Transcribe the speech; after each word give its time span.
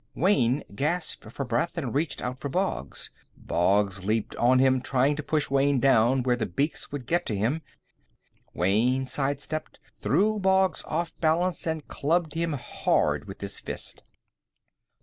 Wayne 0.15 0.63
gasped 0.73 1.31
for 1.31 1.45
breath 1.45 1.77
and 1.77 1.93
reached 1.93 2.23
out 2.23 2.39
for 2.39 2.49
Boggs. 2.49 3.11
Boggs 3.37 4.03
leaped 4.03 4.35
on 4.37 4.57
him, 4.57 4.81
trying 4.81 5.15
to 5.15 5.21
push 5.21 5.51
Wayne 5.51 5.79
down 5.79 6.23
where 6.23 6.35
the 6.35 6.47
beaks 6.47 6.87
could 6.87 7.05
get 7.05 7.23
to 7.27 7.37
him. 7.37 7.61
Wayne 8.55 9.05
sidestepped, 9.05 9.79
threw 9.99 10.39
Boggs 10.39 10.81
off 10.87 11.15
balance, 11.19 11.67
and 11.67 11.87
clubbed 11.87 12.31
down 12.31 12.53
hard 12.53 13.25
with 13.27 13.41
his 13.41 13.59
fist. 13.59 14.01